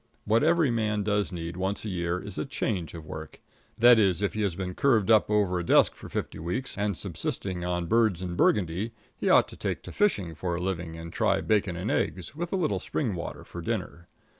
[0.25, 3.39] What every man does need once a year is a change of work
[3.77, 6.97] that is, if he has been curved up over a desk for fifty weeks and
[6.97, 11.13] subsisting on birds and burgundy, he ought to take to fishing for a living and
[11.13, 14.07] try bacon and eggs, with a little spring water, for dinner.